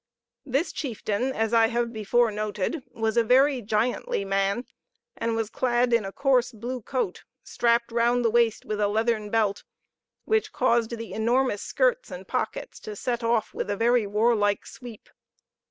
This 0.47 0.71
chieftain, 0.71 1.31
as 1.31 1.53
I 1.53 1.67
have 1.67 1.93
before 1.93 2.31
noted, 2.31 2.81
was 2.89 3.17
a 3.17 3.23
very 3.23 3.61
giantly 3.61 4.25
man, 4.25 4.65
and 5.15 5.35
was 5.35 5.51
clad 5.51 5.93
in 5.93 6.05
a 6.05 6.11
coarse 6.11 6.51
blue 6.51 6.81
coat, 6.81 7.23
strapped 7.43 7.91
round 7.91 8.25
the 8.25 8.31
waist 8.31 8.65
with 8.65 8.79
a 8.81 8.87
leathern 8.87 9.29
belt, 9.29 9.63
which 10.25 10.51
caused 10.51 10.97
the 10.97 11.13
enormous 11.13 11.61
skirts 11.61 12.09
and 12.09 12.27
pockets 12.27 12.79
to 12.79 12.95
set 12.95 13.23
off 13.23 13.53
with 13.53 13.69
a 13.69 13.77
very 13.77 14.07
warlike 14.07 14.65
sweep. 14.65 15.07